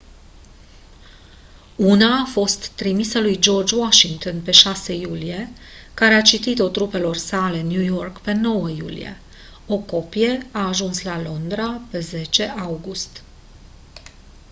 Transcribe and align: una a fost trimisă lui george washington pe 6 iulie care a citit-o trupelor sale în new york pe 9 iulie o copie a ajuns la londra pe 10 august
una 1.75 2.17
a 2.21 2.25
fost 2.25 2.67
trimisă 2.69 3.19
lui 3.19 3.39
george 3.39 3.75
washington 3.75 4.41
pe 4.41 4.51
6 4.51 4.93
iulie 4.93 5.49
care 5.93 6.13
a 6.13 6.21
citit-o 6.21 6.67
trupelor 6.69 7.15
sale 7.15 7.59
în 7.59 7.67
new 7.67 7.81
york 7.95 8.19
pe 8.21 8.31
9 8.33 8.69
iulie 8.69 9.19
o 9.67 9.77
copie 9.77 10.45
a 10.51 10.67
ajuns 10.67 11.01
la 11.03 11.21
londra 11.21 11.81
pe 11.91 11.99
10 11.99 12.43
august 12.43 13.21